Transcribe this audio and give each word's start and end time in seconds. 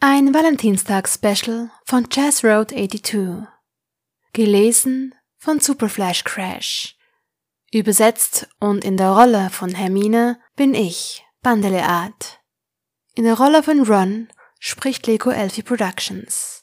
Ein 0.00 0.34
Valentinstag-Special 0.34 1.70
von 1.86 2.06
Jazz 2.12 2.44
Road 2.44 2.68
82. 2.68 3.46
Gelesen 4.34 5.14
von 5.38 5.58
Superflash 5.58 6.22
Crash. 6.22 6.98
Übersetzt 7.72 8.46
und 8.60 8.84
in 8.84 8.98
der 8.98 9.12
Rolle 9.12 9.48
von 9.48 9.74
Hermine 9.74 10.38
bin 10.54 10.74
ich, 10.74 11.24
Bandeleart. 11.40 12.42
In 13.14 13.24
der 13.24 13.38
Rolle 13.38 13.62
von 13.62 13.86
Ron 13.86 14.28
spricht 14.60 15.06
Lego 15.06 15.30
Elfie 15.30 15.62
Productions. 15.62 16.62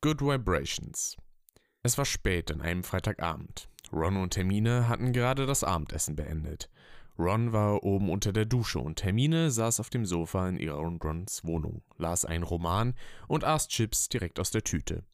Good 0.00 0.22
Vibrations. 0.22 1.18
Es 1.82 1.98
war 1.98 2.06
spät 2.06 2.50
an 2.50 2.62
einem 2.62 2.82
Freitagabend. 2.82 3.68
Ron 3.92 4.16
und 4.16 4.38
Hermine 4.38 4.88
hatten 4.88 5.12
gerade 5.12 5.44
das 5.44 5.64
Abendessen 5.64 6.16
beendet. 6.16 6.70
Ron 7.20 7.52
war 7.52 7.84
oben 7.84 8.08
unter 8.08 8.32
der 8.32 8.46
Dusche 8.46 8.78
und 8.78 9.04
Hermine 9.04 9.50
saß 9.50 9.78
auf 9.80 9.90
dem 9.90 10.06
Sofa 10.06 10.48
in 10.48 10.56
ihrer 10.56 10.80
und 10.80 11.04
Rons 11.04 11.44
Wohnung, 11.44 11.82
las 11.98 12.24
einen 12.24 12.44
Roman 12.44 12.94
und 13.28 13.44
aß 13.44 13.68
Chips 13.68 14.08
direkt 14.08 14.40
aus 14.40 14.50
der 14.50 14.64
Tüte. 14.64 15.04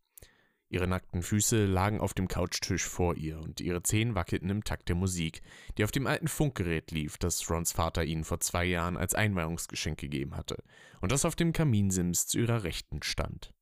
Ihre 0.69 0.87
nackten 0.87 1.23
Füße 1.23 1.67
lagen 1.67 2.01
auf 2.01 2.15
dem 2.15 2.29
Couchtisch 2.29 2.85
vor 2.85 3.17
ihr 3.17 3.41
und 3.41 3.61
ihre 3.61 3.83
Zehen 3.83 4.15
wackelten 4.15 4.51
im 4.51 4.63
Takt 4.63 4.89
der 4.89 4.95
Musik, 4.95 5.43
die 5.79 5.85
auf 5.85 5.91
dem 5.91 6.07
alten 6.07 6.29
Funkgerät 6.29 6.93
lief, 6.93 7.19
das 7.19 7.51
Rons 7.51 7.73
Vater 7.73 8.05
ihnen 8.05 8.25
vor 8.25 8.39
zwei 8.39 8.65
Jahren 8.65 8.97
als 8.97 9.15
Einweihungsgeschenk 9.15 9.99
gegeben 9.99 10.37
hatte 10.37 10.63
und 11.01 11.11
das 11.11 11.25
auf 11.25 11.35
dem 11.35 11.53
Kaminsims 11.53 12.29
zu 12.29 12.39
ihrer 12.39 12.63
Rechten 12.63 13.03
stand. 13.03 13.53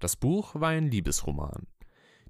Das 0.00 0.16
Buch 0.16 0.56
war 0.56 0.70
ein 0.70 0.90
Liebesroman. 0.90 1.68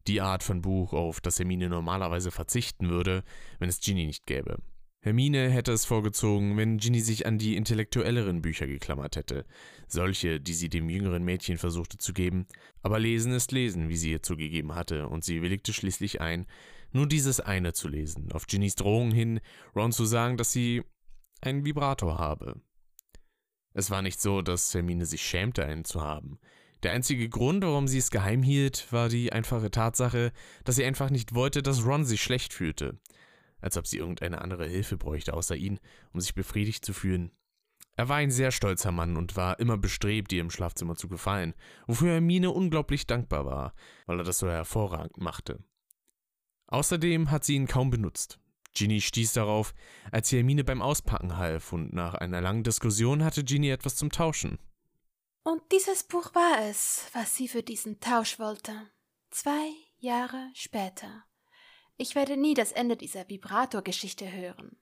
Die 0.07 0.21
Art 0.21 0.43
von 0.43 0.63
Buch, 0.63 0.93
auf 0.93 1.21
das 1.21 1.39
Hermine 1.39 1.69
normalerweise 1.69 2.31
verzichten 2.31 2.89
würde, 2.89 3.25
wenn 3.59 3.69
es 3.69 3.81
Ginny 3.81 4.07
nicht 4.07 4.27
gäbe. 4.27 4.59
Hermine 5.01 5.51
hätte 5.51 5.73
es 5.73 5.85
vorgezogen, 5.85 6.57
wenn 6.57 6.79
Ginny 6.79 7.01
sich 7.01 7.27
an 7.27 7.39
die 7.39 7.55
intellektuelleren 7.55 8.43
Bücher 8.43 8.67
geklammert 8.67 9.15
hätte, 9.15 9.47
solche, 9.87 10.41
die 10.41 10.53
sie 10.53 10.69
dem 10.69 10.89
jüngeren 10.89 11.25
Mädchen 11.25 11.59
versuchte 11.59 11.97
zu 11.99 12.13
geben, 12.13 12.47
aber 12.83 12.99
Lesen 12.99 13.33
ist 13.33 13.53
Lesen, 13.53 13.89
wie 13.89 13.97
sie 13.97 14.11
ihr 14.11 14.23
zugegeben 14.23 14.75
hatte, 14.75 15.09
und 15.09 15.23
sie 15.23 15.43
willigte 15.43 15.73
schließlich 15.73 16.21
ein, 16.21 16.47
nur 16.93 17.07
dieses 17.07 17.41
eine 17.41 17.73
zu 17.73 17.89
lesen, 17.89 18.33
auf 18.33 18.47
Ginnys 18.47 18.75
Drohung 18.75 19.13
hin, 19.13 19.41
Ron 19.77 19.93
zu 19.93 20.05
sagen, 20.07 20.37
dass 20.37 20.51
sie 20.51 20.83
einen 21.41 21.65
Vibrator 21.65 22.19
habe. 22.19 22.61
Es 23.75 23.91
war 23.91 24.03
nicht 24.03 24.21
so, 24.21 24.43
dass 24.43 24.75
Hermine 24.75 25.07
sich 25.07 25.23
schämte, 25.23 25.65
einen 25.65 25.85
zu 25.85 26.01
haben. 26.01 26.39
Der 26.83 26.93
einzige 26.93 27.29
Grund, 27.29 27.65
warum 27.65 27.89
sie 27.89 27.99
es 27.99 28.11
geheim 28.11 28.43
hielt, 28.43 28.93
war 28.93 29.09
die 29.09 29.33
einfache 29.33 29.71
Tatsache, 29.71 30.33
dass 30.65 30.77
sie 30.77 30.85
einfach 30.85 31.11
nicht 31.11 31.35
wollte, 31.35 31.63
dass 31.63 31.85
Ron 31.85 32.05
sich 32.05 32.23
schlecht 32.23 32.53
fühlte. 32.53 32.99
Als 33.61 33.77
ob 33.77 33.87
sie 33.87 33.99
irgendeine 33.99 34.43
andere 34.43 34.67
Hilfe 34.67 34.97
bräuchte 34.97 35.35
außer 35.35 35.57
ihn, 35.57 35.81
um 36.13 36.21
sich 36.21 36.35
befriedigt 36.35 36.85
zu 36.85 36.93
fühlen. 36.93 37.33
Er 37.97 38.11
war 38.11 38.17
ein 38.17 38.31
sehr 38.31 38.51
stolzer 38.51 38.93
Mann 38.93 39.17
und 39.17 39.37
war 39.37 39.59
immer 39.59 39.79
bestrebt, 39.79 40.33
ihr 40.33 40.43
im 40.43 40.51
Schlafzimmer 40.51 40.97
zu 40.97 41.09
gefallen, 41.09 41.55
wofür 41.87 42.13
Hermine 42.13 42.51
unglaublich 42.51 43.07
dankbar 43.07 43.47
war, 43.47 43.75
weil 44.05 44.19
er 44.19 44.25
das 44.25 44.39
so 44.39 44.49
hervorragend 44.49 45.17
machte. 45.17 45.65
Außerdem 46.67 47.31
hat 47.31 47.45
sie 47.45 47.55
ihn 47.55 47.67
kaum 47.67 47.89
benutzt. 47.91 48.39
Ginny 48.75 49.01
stieß 49.01 49.33
darauf, 49.33 49.73
als 50.13 50.29
sie 50.29 50.37
Hermine 50.37 50.63
beim 50.63 50.83
Auspacken 50.83 51.39
half, 51.39 51.73
und 51.73 51.95
nach 51.95 52.15
einer 52.15 52.43
langen 52.43 52.65
Diskussion 52.65 53.25
hatte 53.25 53.43
Ginny 53.43 53.71
etwas 53.71 53.97
zum 53.97 54.11
Tauschen. 54.11 54.59
Und 55.47 55.63
dieses 55.71 56.03
Buch 56.03 56.35
war 56.35 56.69
es, 56.69 57.09
was 57.13 57.37
sie 57.37 57.47
für 57.47 57.63
diesen 57.63 58.01
Tausch 58.01 58.41
wollte. 58.41 58.73
Zwei 59.31 59.71
Jahre 60.01 60.51
später. 60.55 61.23
Ich 61.97 62.17
werde 62.17 62.37
nie 62.37 62.55
das 62.55 62.73
Ende 62.73 62.97
dieser 62.97 63.29
Vibrator-Geschichte 63.29 64.33
hören. 64.33 64.77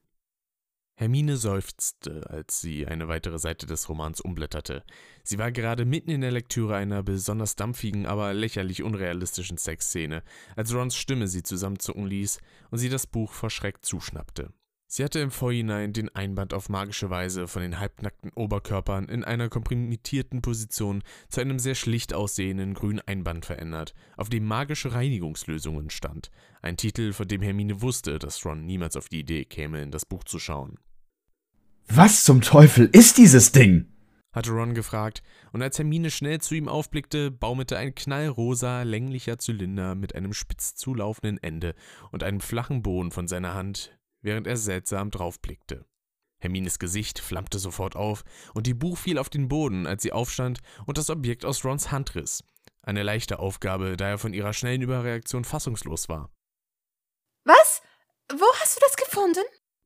Hermine 0.95 1.37
seufzte, 1.37 2.31
als 2.31 2.63
sie 2.63 2.87
eine 2.87 3.09
weitere 3.09 3.39
Seite 3.39 3.67
des 3.67 3.91
Romans 3.91 4.23
umblätterte. 4.23 4.85
Sie 5.23 5.37
war 5.37 5.53
gerade 5.53 5.85
mitten 5.85 6.09
in 6.09 6.23
der 6.23 6.33
Lektüre 6.33 6.77
einer 6.77 7.03
besonders 7.03 7.57
dampfigen, 7.57 8.07
aber 8.07 8.33
lächerlich 8.33 8.83
unrealistischen 8.83 9.59
Sexszene, 9.59 10.23
als 10.57 10.73
Rons 10.73 10.97
Stimme 10.97 11.29
sie 11.29 11.43
zusammenzucken 11.43 12.07
ließ 12.07 12.39
und 12.71 12.79
sie 12.79 12.89
das 12.89 13.07
Buch 13.07 13.35
verschreckt 13.35 13.85
zuschnappte. 13.85 14.55
Sie 14.97 15.03
hatte 15.03 15.19
im 15.19 15.33
Vorhinein 15.33 15.93
den 15.93 16.15
Einband 16.15 16.55
auf 16.55 16.69
magische 16.69 17.11
Weise 17.11 17.49
von 17.49 17.63
den 17.63 17.81
halbnackten 17.81 18.31
Oberkörpern 18.33 19.09
in 19.09 19.25
einer 19.25 19.49
komprimitierten 19.49 20.41
Position 20.41 21.03
zu 21.29 21.41
einem 21.41 21.59
sehr 21.59 21.75
schlicht 21.75 22.15
aussehenden 22.15 22.75
grünen 22.75 23.01
Einband 23.01 23.45
verändert, 23.45 23.93
auf 24.17 24.29
dem 24.29 24.45
magische 24.45 24.93
Reinigungslösungen 24.93 25.91
stand. 25.91 26.31
Ein 26.63 26.77
Titel, 26.77 27.13
von 27.13 27.27
dem 27.27 27.43
Hermine 27.43 27.83
wusste, 27.83 28.21
dass 28.21 28.47
Ron 28.47 28.67
niemals 28.67 28.97
auf 28.97 29.09
die 29.09 29.19
Idee 29.19 29.45
käme, 29.45 29.83
in 29.83 29.91
das 29.91 30.07
Buch 30.07 30.23
zu 30.23 30.39
schauen. 30.39 30.79
Was 31.89 32.23
zum 32.23 32.41
Teufel 32.41 32.89
ist 32.93 33.19
dieses 33.19 33.51
Ding? 33.51 33.89
hatte 34.33 34.53
Ron 34.53 34.75
gefragt, 34.75 35.25
und 35.53 35.61
als 35.61 35.77
Hermine 35.77 36.13
schnell 36.13 36.41
zu 36.41 36.55
ihm 36.55 36.69
aufblickte, 36.69 37.33
baumelte 37.33 37.77
ein 37.77 37.97
knallrosa, 37.97 38.83
länglicher 38.83 39.41
Zylinder 39.41 39.97
mit 39.97 40.15
einem 40.15 40.33
spitz 40.33 40.77
zulaufenden 40.77 41.43
Ende 41.43 41.75
und 42.13 42.23
einem 42.23 42.39
flachen 42.39 42.85
Boden 42.85 43.11
von 43.11 43.27
seiner 43.27 43.55
Hand 43.55 43.99
während 44.25 44.47
er 44.47 44.57
seltsam 44.57 45.11
draufblickte. 45.11 45.85
Hermines 46.41 46.79
Gesicht 46.79 47.21
flammte 47.21 47.59
sofort 47.59 47.97
auf 47.97 48.25
und 48.55 48.67
die 48.67 48.75
Buch 48.75 48.99
fiel 48.99 49.19
auf 49.19 49.31
den 49.31 49.49
Boden, 49.49 49.87
als 49.87 50.03
sie 50.03 50.13
aufstand 50.13 50.61
und 50.87 50.99
das 50.99 51.11
Objekt 51.11 51.45
aus 51.45 51.65
Rons 51.65 51.93
Hand 51.93 52.15
riss. 52.15 52.43
Eine 52.83 53.03
leichte 53.03 53.39
Aufgabe, 53.39 53.97
da 53.97 54.09
er 54.09 54.19
von 54.19 54.35
ihrer 54.35 54.53
schnellen 54.53 54.83
Überreaktion 54.83 55.45
fassungslos 55.45 56.09
war. 56.09 56.31
Was? 57.45 57.83
Wo 58.31 58.47
hast 58.61 58.77
du 58.77 58.81
das 58.81 58.97
gefunden? 58.97 59.45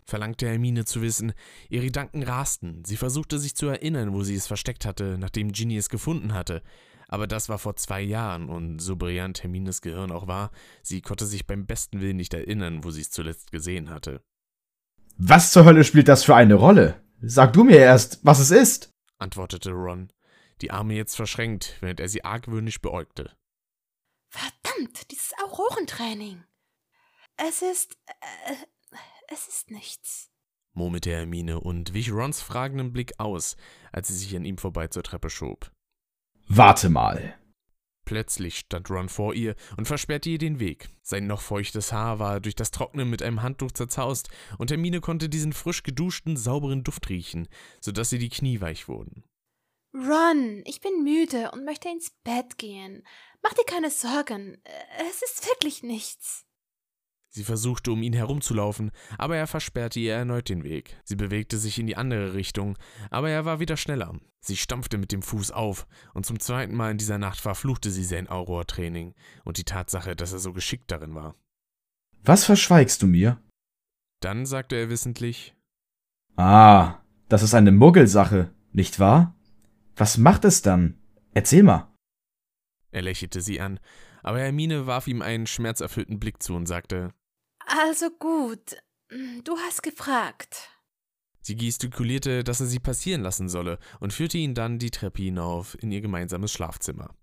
verlangte 0.08 0.48
Hermine 0.48 0.84
zu 0.84 1.02
wissen. 1.02 1.34
Ihre 1.68 1.84
Gedanken 1.84 2.22
rasten. 2.22 2.82
Sie 2.84 2.96
versuchte 2.96 3.38
sich 3.38 3.54
zu 3.54 3.66
erinnern, 3.66 4.14
wo 4.14 4.22
sie 4.22 4.34
es 4.34 4.46
versteckt 4.46 4.86
hatte, 4.86 5.18
nachdem 5.18 5.52
Ginny 5.52 5.76
es 5.76 5.90
gefunden 5.90 6.32
hatte. 6.32 6.62
Aber 7.08 7.26
das 7.26 7.48
war 7.48 7.58
vor 7.58 7.74
zwei 7.76 8.00
Jahren, 8.02 8.48
und 8.48 8.78
so 8.80 8.96
brillant 8.96 9.42
Hermines 9.42 9.80
Gehirn 9.80 10.12
auch 10.12 10.26
war, 10.26 10.50
sie 10.82 11.00
konnte 11.00 11.26
sich 11.26 11.46
beim 11.46 11.66
besten 11.66 12.00
Willen 12.00 12.18
nicht 12.18 12.34
erinnern, 12.34 12.84
wo 12.84 12.90
sie 12.90 13.00
es 13.00 13.10
zuletzt 13.10 13.50
gesehen 13.50 13.90
hatte. 13.90 14.22
Was 15.16 15.50
zur 15.50 15.64
Hölle 15.64 15.84
spielt 15.84 16.06
das 16.06 16.24
für 16.24 16.36
eine 16.36 16.54
Rolle? 16.54 17.02
Sag 17.20 17.54
du 17.54 17.64
mir 17.64 17.78
erst, 17.78 18.24
was 18.24 18.38
es 18.38 18.50
ist, 18.50 18.94
antwortete 19.18 19.72
Ron, 19.72 20.12
die 20.60 20.70
Arme 20.70 20.94
jetzt 20.94 21.16
verschränkt, 21.16 21.76
während 21.80 21.98
er 21.98 22.08
sie 22.08 22.24
argwöhnisch 22.24 22.80
beäugte. 22.80 23.32
Verdammt, 24.28 25.10
dieses 25.10 25.32
Aurorentraining. 25.42 26.44
Es 27.36 27.62
ist. 27.62 27.98
Äh, 28.06 28.54
es 29.30 29.46
ist 29.46 29.70
nichts, 29.70 30.30
murmelte 30.72 31.10
Hermine 31.10 31.60
und 31.60 31.92
wich 31.92 32.10
Rons 32.10 32.40
fragenden 32.40 32.92
Blick 32.92 33.18
aus, 33.18 33.56
als 33.92 34.08
sie 34.08 34.14
sich 34.14 34.34
an 34.34 34.46
ihm 34.46 34.56
vorbei 34.56 34.88
zur 34.88 35.02
Treppe 35.02 35.28
schob. 35.28 35.70
Warte 36.50 36.88
mal. 36.88 37.38
Plötzlich 38.06 38.60
stand 38.60 38.88
Ron 38.88 39.10
vor 39.10 39.34
ihr 39.34 39.54
und 39.76 39.86
versperrte 39.86 40.30
ihr 40.30 40.38
den 40.38 40.60
Weg. 40.60 40.88
Sein 41.02 41.26
noch 41.26 41.42
feuchtes 41.42 41.92
Haar 41.92 42.18
war 42.18 42.40
durch 42.40 42.54
das 42.54 42.70
Trocknen 42.70 43.10
mit 43.10 43.22
einem 43.22 43.42
Handtuch 43.42 43.72
zerzaust, 43.72 44.30
und 44.56 44.70
Hermine 44.70 45.02
konnte 45.02 45.28
diesen 45.28 45.52
frisch 45.52 45.82
geduschten, 45.82 46.38
sauberen 46.38 46.84
Duft 46.84 47.10
riechen, 47.10 47.48
sodass 47.82 48.10
ihr 48.14 48.18
die 48.18 48.30
Knie 48.30 48.62
weich 48.62 48.88
wurden. 48.88 49.24
Ron, 49.92 50.62
ich 50.64 50.80
bin 50.80 51.04
müde 51.04 51.50
und 51.50 51.66
möchte 51.66 51.90
ins 51.90 52.10
Bett 52.24 52.56
gehen. 52.56 53.06
Mach 53.42 53.52
dir 53.52 53.64
keine 53.66 53.90
Sorgen. 53.90 54.56
Es 55.10 55.20
ist 55.20 55.46
wirklich 55.46 55.82
nichts. 55.82 56.46
Sie 57.30 57.44
versuchte, 57.44 57.92
um 57.92 58.02
ihn 58.02 58.14
herumzulaufen, 58.14 58.90
aber 59.18 59.36
er 59.36 59.46
versperrte 59.46 60.00
ihr 60.00 60.14
erneut 60.14 60.48
den 60.48 60.64
Weg. 60.64 61.00
Sie 61.04 61.16
bewegte 61.16 61.58
sich 61.58 61.78
in 61.78 61.86
die 61.86 61.96
andere 61.96 62.34
Richtung, 62.34 62.78
aber 63.10 63.30
er 63.30 63.44
war 63.44 63.60
wieder 63.60 63.76
schneller. 63.76 64.18
Sie 64.40 64.56
stampfte 64.56 64.98
mit 64.98 65.12
dem 65.12 65.22
Fuß 65.22 65.50
auf, 65.50 65.86
und 66.14 66.24
zum 66.24 66.40
zweiten 66.40 66.74
Mal 66.74 66.92
in 66.92 66.98
dieser 66.98 67.18
Nacht 67.18 67.40
verfluchte 67.40 67.90
sie 67.90 68.04
sein 68.04 68.28
Aurora-Training 68.28 69.14
und 69.44 69.58
die 69.58 69.64
Tatsache, 69.64 70.16
dass 70.16 70.32
er 70.32 70.38
so 70.38 70.52
geschickt 70.52 70.90
darin 70.90 71.14
war. 71.14 71.34
Was 72.24 72.44
verschweigst 72.44 73.02
du 73.02 73.06
mir? 73.06 73.40
Dann 74.20 74.46
sagte 74.46 74.76
er 74.76 74.88
wissentlich: 74.88 75.54
Ah, 76.36 77.00
das 77.28 77.42
ist 77.42 77.54
eine 77.54 77.72
Muggelsache, 77.72 78.52
nicht 78.72 79.00
wahr? 79.00 79.36
Was 79.96 80.16
macht 80.16 80.44
es 80.44 80.62
dann? 80.62 80.98
Erzähl 81.34 81.62
mal. 81.62 81.92
Er 82.90 83.02
lächelte 83.02 83.42
sie 83.42 83.60
an, 83.60 83.80
aber 84.22 84.40
Hermine 84.40 84.86
warf 84.86 85.08
ihm 85.08 85.20
einen 85.20 85.46
schmerzerfüllten 85.46 86.18
Blick 86.18 86.42
zu 86.42 86.54
und 86.54 86.66
sagte: 86.66 87.12
Also 87.68 88.10
gut, 88.10 88.76
du 89.44 89.58
hast 89.58 89.82
gefragt. 89.82 90.70
Sie 91.42 91.54
gestikulierte, 91.54 92.42
dass 92.42 92.60
er 92.60 92.66
sie 92.66 92.80
passieren 92.80 93.22
lassen 93.22 93.48
solle 93.48 93.78
und 94.00 94.12
führte 94.12 94.38
ihn 94.38 94.54
dann 94.54 94.78
die 94.78 94.90
Treppe 94.90 95.22
hinauf 95.22 95.76
in 95.80 95.92
ihr 95.92 96.00
gemeinsames 96.00 96.52
Schlafzimmer. 96.52 97.14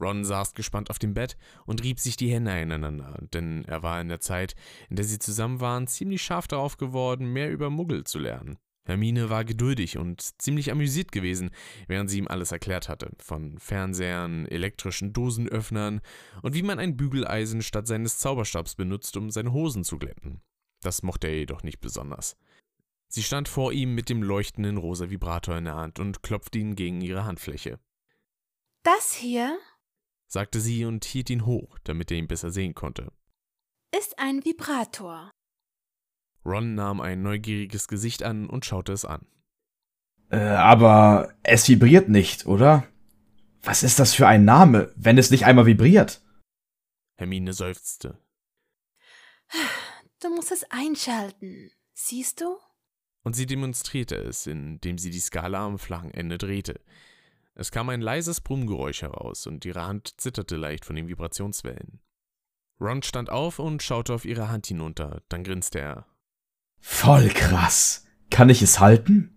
Ron 0.00 0.24
saß 0.24 0.54
gespannt 0.54 0.90
auf 0.90 0.98
dem 0.98 1.14
Bett 1.14 1.36
und 1.66 1.82
rieb 1.82 1.98
sich 2.00 2.16
die 2.16 2.30
Hände 2.30 2.58
ineinander, 2.60 3.18
denn 3.32 3.64
er 3.66 3.82
war 3.82 4.00
in 4.00 4.08
der 4.08 4.20
Zeit, 4.20 4.54
in 4.88 4.96
der 4.96 5.04
sie 5.04 5.18
zusammen 5.18 5.60
waren, 5.60 5.86
ziemlich 5.86 6.22
scharf 6.22 6.46
darauf 6.46 6.76
geworden, 6.76 7.32
mehr 7.32 7.50
über 7.50 7.68
Muggel 7.70 8.04
zu 8.04 8.18
lernen. 8.18 8.58
Hermine 8.84 9.30
war 9.30 9.44
geduldig 9.44 9.98
und 9.98 10.20
ziemlich 10.40 10.72
amüsiert 10.72 11.12
gewesen, 11.12 11.50
während 11.86 12.10
sie 12.10 12.18
ihm 12.18 12.28
alles 12.28 12.50
erklärt 12.50 12.88
hatte, 12.88 13.10
von 13.18 13.58
Fernsehern, 13.58 14.46
elektrischen 14.46 15.12
Dosenöffnern 15.12 16.00
und 16.42 16.54
wie 16.54 16.62
man 16.62 16.78
ein 16.78 16.96
Bügeleisen 16.96 17.62
statt 17.62 17.86
seines 17.86 18.18
Zauberstabs 18.18 18.74
benutzt, 18.74 19.16
um 19.16 19.30
seine 19.30 19.52
Hosen 19.52 19.84
zu 19.84 19.98
glätten. 19.98 20.40
Das 20.82 21.02
mochte 21.02 21.28
er 21.28 21.36
jedoch 21.36 21.62
nicht 21.62 21.80
besonders. 21.80 22.36
Sie 23.08 23.22
stand 23.22 23.48
vor 23.48 23.72
ihm 23.72 23.94
mit 23.94 24.08
dem 24.08 24.22
leuchtenden 24.22 24.76
rosa 24.76 25.10
Vibrator 25.10 25.56
in 25.56 25.64
der 25.64 25.74
Hand 25.74 25.98
und 25.98 26.22
klopfte 26.22 26.58
ihn 26.58 26.76
gegen 26.76 27.00
ihre 27.00 27.24
Handfläche. 27.24 27.78
Das 28.82 29.14
hier 29.14 29.58
sagte 30.26 30.60
sie 30.60 30.84
und 30.84 31.04
hielt 31.04 31.28
ihn 31.28 31.44
hoch, 31.44 31.78
damit 31.84 32.10
er 32.10 32.16
ihn 32.18 32.28
besser 32.28 32.50
sehen 32.50 32.74
konnte. 32.74 33.12
ist 33.94 34.18
ein 34.18 34.44
Vibrator. 34.44 35.30
Ron 36.44 36.74
nahm 36.74 37.00
ein 37.00 37.22
neugieriges 37.22 37.88
Gesicht 37.88 38.22
an 38.22 38.48
und 38.48 38.64
schaute 38.64 38.92
es 38.92 39.04
an. 39.04 39.26
Äh, 40.30 40.38
aber 40.38 41.34
es 41.42 41.68
vibriert 41.68 42.08
nicht, 42.08 42.46
oder? 42.46 42.86
Was 43.62 43.82
ist 43.82 43.98
das 43.98 44.14
für 44.14 44.26
ein 44.26 44.44
Name, 44.44 44.92
wenn 44.96 45.18
es 45.18 45.30
nicht 45.30 45.44
einmal 45.44 45.66
vibriert? 45.66 46.22
Hermine 47.16 47.52
seufzte. 47.52 48.18
Du 50.20 50.28
musst 50.30 50.52
es 50.52 50.64
einschalten. 50.70 51.70
Siehst 51.92 52.40
du? 52.40 52.56
Und 53.22 53.36
sie 53.36 53.46
demonstrierte 53.46 54.16
es, 54.16 54.46
indem 54.46 54.96
sie 54.96 55.10
die 55.10 55.20
Skala 55.20 55.66
am 55.66 55.78
flachen 55.78 56.10
Ende 56.10 56.38
drehte. 56.38 56.80
Es 57.54 57.70
kam 57.70 57.90
ein 57.90 58.00
leises 58.00 58.40
Brummgeräusch 58.40 59.02
heraus 59.02 59.46
und 59.46 59.64
ihre 59.66 59.86
Hand 59.86 60.18
zitterte 60.18 60.56
leicht 60.56 60.86
von 60.86 60.96
den 60.96 61.08
Vibrationswellen. 61.08 62.00
Ron 62.80 63.02
stand 63.02 63.28
auf 63.28 63.58
und 63.58 63.82
schaute 63.82 64.14
auf 64.14 64.24
ihre 64.24 64.48
Hand 64.48 64.66
hinunter, 64.66 65.22
dann 65.28 65.44
grinste 65.44 65.80
er. 65.80 66.06
Voll 66.80 67.28
krass. 67.28 68.06
Kann 68.30 68.48
ich 68.48 68.62
es 68.62 68.80
halten? 68.80 69.36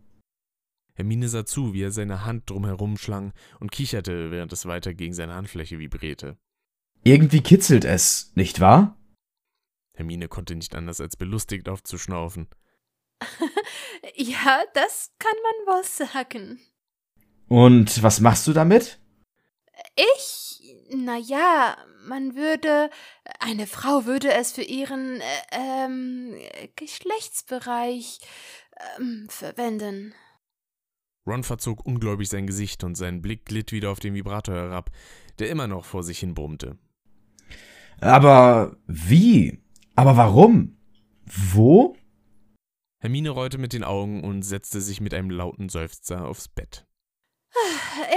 Hermine 0.95 1.28
sah 1.28 1.45
zu, 1.45 1.74
wie 1.74 1.84
er 1.84 1.92
seine 1.92 2.24
Hand 2.24 2.50
drumherum 2.50 2.98
schlang 2.98 3.34
und 3.60 3.72
kicherte, 3.72 4.31
während 4.31 4.54
es 4.54 4.66
weiter 4.66 4.94
gegen 4.94 5.13
seine 5.13 5.34
Handfläche 5.34 5.80
vibrierte. 5.80 6.38
Irgendwie 7.04 7.42
kitzelt 7.42 7.84
es, 7.84 8.31
nicht 8.36 8.60
wahr? 8.60 8.98
Hermine 9.95 10.28
konnte 10.28 10.56
nicht 10.56 10.75
anders 10.75 11.01
als 11.01 11.18
belustigt 11.18 11.68
aufzuschnaufen. 11.68 12.48
ja, 14.16 14.63
das 14.74 15.12
kann 15.19 15.36
man 15.44 15.75
wohl 15.75 15.84
sagen. 15.84 16.60
Und 17.48 18.01
was 18.01 18.19
machst 18.19 18.48
du 18.48 18.54
damit? 18.54 19.00
Ich, 19.95 20.61
na 20.89 21.17
ja, 21.17 21.77
man 22.05 22.35
würde, 22.35 22.89
eine 23.39 23.67
Frau 23.67 24.05
würde 24.05 24.31
es 24.31 24.51
für 24.51 24.61
ihren 24.61 25.21
äh, 25.21 25.23
ähm, 25.51 26.35
Geschlechtsbereich 26.75 28.19
ähm, 28.97 29.27
verwenden. 29.29 30.13
Ron 31.25 31.43
verzog 31.43 31.85
ungläubig 31.85 32.29
sein 32.29 32.47
Gesicht 32.47 32.83
und 32.83 32.95
sein 32.95 33.21
Blick 33.21 33.45
glitt 33.45 33.71
wieder 33.71 33.91
auf 33.91 33.99
den 33.99 34.13
Vibrator 34.13 34.55
herab, 34.55 34.91
der 35.39 35.49
immer 35.49 35.67
noch 35.67 35.85
vor 35.85 36.03
sich 36.03 36.19
hin 36.19 36.33
brummte. 36.33 36.77
Aber 38.01 38.75
wie? 38.87 39.63
Aber 39.95 40.17
warum? 40.17 40.77
Wo? 41.25 41.95
Hermine 42.99 43.29
rollte 43.29 43.57
mit 43.57 43.73
den 43.73 43.83
Augen 43.83 44.23
und 44.23 44.43
setzte 44.43 44.81
sich 44.81 45.01
mit 45.01 45.13
einem 45.13 45.29
lauten 45.29 45.69
Seufzer 45.69 46.27
aufs 46.27 46.47
Bett. 46.47 46.85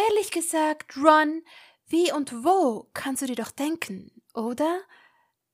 Ehrlich 0.09 0.31
gesagt, 0.31 0.97
Ron, 0.97 1.43
wie 1.89 2.13
und 2.13 2.33
wo 2.33 2.91
kannst 2.95 3.23
du 3.23 3.27
dir 3.27 3.37
doch 3.37 3.51
denken, 3.51 4.11
oder? 4.35 4.81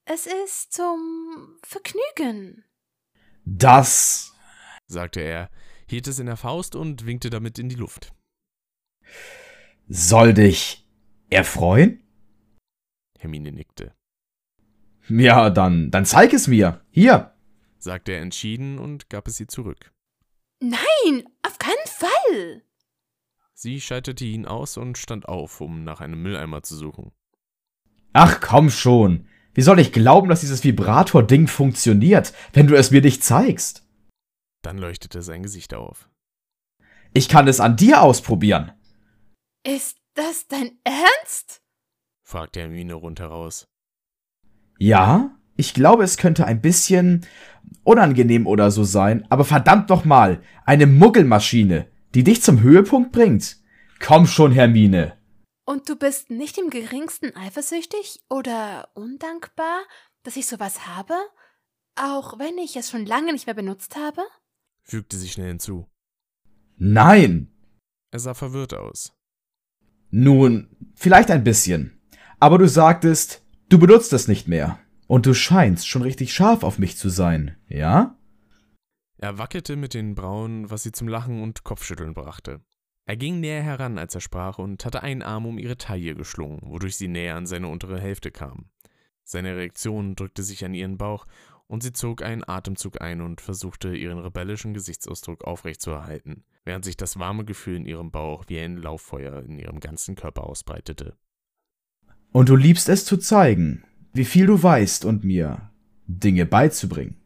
Es 0.04 0.26
ist 0.26 0.72
zum 0.72 1.58
Vergnügen. 1.62 2.64
Das, 3.44 4.32
sagte 4.86 5.20
er, 5.20 5.50
hielt 5.88 6.06
es 6.06 6.18
in 6.18 6.26
der 6.26 6.36
Faust 6.36 6.74
und 6.74 7.06
winkte 7.06 7.30
damit 7.30 7.58
in 7.58 7.68
die 7.68 7.76
Luft. 7.76 8.12
soll 9.88 10.32
dich 10.34 10.86
erfreuen? 11.30 12.02
Hermine 13.18 13.52
nickte, 13.52 13.94
Ja, 15.08 15.50
dann, 15.50 15.90
dann 15.90 16.04
zeig 16.06 16.32
es 16.32 16.46
mir. 16.48 16.84
Hier. 16.90 17.36
sagte 17.78 18.12
er 18.12 18.20
entschieden 18.20 18.78
und 18.78 19.10
gab 19.10 19.28
es 19.28 19.38
ihr 19.40 19.48
zurück. 19.48 19.92
Nein, 20.60 21.24
auf 21.42 21.58
keinen 21.58 21.86
Fall. 21.86 22.62
Sie 23.62 23.80
schaltete 23.80 24.24
ihn 24.24 24.44
aus 24.44 24.76
und 24.76 24.98
stand 24.98 25.28
auf, 25.28 25.60
um 25.60 25.84
nach 25.84 26.00
einem 26.00 26.20
Mülleimer 26.20 26.64
zu 26.64 26.74
suchen. 26.74 27.12
Ach 28.12 28.40
komm 28.40 28.70
schon. 28.70 29.28
Wie 29.54 29.62
soll 29.62 29.78
ich 29.78 29.92
glauben, 29.92 30.28
dass 30.28 30.40
dieses 30.40 30.64
Vibrator-Ding 30.64 31.46
funktioniert, 31.46 32.32
wenn 32.54 32.66
du 32.66 32.74
es 32.74 32.90
mir 32.90 33.02
nicht 33.02 33.22
zeigst? 33.22 33.86
Dann 34.62 34.78
leuchtete 34.78 35.22
sein 35.22 35.44
Gesicht 35.44 35.74
auf. 35.74 36.08
Ich 37.14 37.28
kann 37.28 37.46
es 37.46 37.60
an 37.60 37.76
dir 37.76 38.02
ausprobieren. 38.02 38.72
Ist 39.64 39.98
das 40.14 40.48
dein 40.48 40.72
Ernst? 40.82 41.62
fragte 42.24 42.62
Hermine 42.62 42.94
rundheraus. 42.94 43.68
Ja, 44.76 45.38
ich 45.54 45.72
glaube, 45.72 46.02
es 46.02 46.16
könnte 46.16 46.46
ein 46.46 46.60
bisschen 46.60 47.24
unangenehm 47.84 48.48
oder 48.48 48.72
so 48.72 48.82
sein, 48.82 49.24
aber 49.30 49.44
verdammt 49.44 49.88
noch 49.88 50.04
mal, 50.04 50.42
eine 50.64 50.88
Muggelmaschine, 50.88 51.91
die 52.14 52.24
dich 52.24 52.42
zum 52.42 52.60
Höhepunkt 52.60 53.12
bringt. 53.12 53.56
Komm 54.00 54.26
schon, 54.26 54.52
Hermine. 54.52 55.16
Und 55.64 55.88
du 55.88 55.96
bist 55.96 56.30
nicht 56.30 56.58
im 56.58 56.70
geringsten 56.70 57.36
eifersüchtig 57.36 58.24
oder 58.28 58.88
undankbar, 58.94 59.82
dass 60.22 60.36
ich 60.36 60.46
sowas 60.46 60.86
habe? 60.86 61.14
Auch 61.94 62.38
wenn 62.38 62.58
ich 62.58 62.76
es 62.76 62.90
schon 62.90 63.06
lange 63.06 63.32
nicht 63.32 63.46
mehr 63.46 63.54
benutzt 63.54 63.96
habe? 63.96 64.22
fügte 64.82 65.16
sie 65.16 65.28
schnell 65.28 65.48
hinzu. 65.48 65.86
Nein. 66.76 67.48
Er 68.10 68.18
sah 68.18 68.34
verwirrt 68.34 68.74
aus. 68.74 69.12
Nun, 70.10 70.76
vielleicht 70.94 71.30
ein 71.30 71.44
bisschen. 71.44 72.00
Aber 72.40 72.58
du 72.58 72.68
sagtest, 72.68 73.42
du 73.68 73.78
benutzt 73.78 74.12
es 74.12 74.28
nicht 74.28 74.48
mehr. 74.48 74.78
Und 75.06 75.26
du 75.26 75.34
scheinst 75.34 75.88
schon 75.88 76.02
richtig 76.02 76.34
scharf 76.34 76.62
auf 76.64 76.78
mich 76.78 76.96
zu 76.96 77.08
sein, 77.08 77.56
ja? 77.68 78.18
Er 79.22 79.38
wackelte 79.38 79.76
mit 79.76 79.94
den 79.94 80.16
Brauen, 80.16 80.68
was 80.68 80.82
sie 80.82 80.90
zum 80.90 81.06
Lachen 81.06 81.44
und 81.44 81.62
Kopfschütteln 81.62 82.12
brachte. 82.12 82.60
Er 83.06 83.16
ging 83.16 83.38
näher 83.38 83.62
heran, 83.62 83.96
als 83.96 84.16
er 84.16 84.20
sprach, 84.20 84.58
und 84.58 84.84
hatte 84.84 85.04
einen 85.04 85.22
Arm 85.22 85.46
um 85.46 85.58
ihre 85.58 85.76
Taille 85.76 86.16
geschlungen, 86.16 86.58
wodurch 86.64 86.96
sie 86.96 87.06
näher 87.06 87.36
an 87.36 87.46
seine 87.46 87.68
untere 87.68 88.00
Hälfte 88.00 88.32
kam. 88.32 88.64
Seine 89.22 89.54
Reaktion 89.54 90.16
drückte 90.16 90.42
sich 90.42 90.64
an 90.64 90.74
ihren 90.74 90.98
Bauch, 90.98 91.28
und 91.68 91.84
sie 91.84 91.92
zog 91.92 92.20
einen 92.20 92.42
Atemzug 92.44 93.00
ein 93.00 93.20
und 93.20 93.40
versuchte, 93.40 93.94
ihren 93.94 94.18
rebellischen 94.18 94.74
Gesichtsausdruck 94.74 95.44
aufrechtzuerhalten, 95.44 96.42
während 96.64 96.84
sich 96.84 96.96
das 96.96 97.16
warme 97.16 97.44
Gefühl 97.44 97.76
in 97.76 97.86
ihrem 97.86 98.10
Bauch 98.10 98.46
wie 98.48 98.58
ein 98.58 98.76
Lauffeuer 98.76 99.40
in 99.44 99.60
ihrem 99.60 99.78
ganzen 99.78 100.16
Körper 100.16 100.42
ausbreitete. 100.48 101.16
Und 102.32 102.48
du 102.48 102.56
liebst 102.56 102.88
es 102.88 103.04
zu 103.04 103.18
zeigen, 103.18 103.84
wie 104.12 104.24
viel 104.24 104.46
du 104.46 104.60
weißt 104.60 105.04
und 105.04 105.22
mir 105.22 105.70
Dinge 106.08 106.44
beizubringen. 106.44 107.20